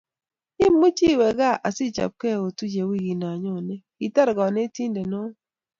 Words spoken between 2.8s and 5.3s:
wikit nenyoni. Kitar Kanentindet neo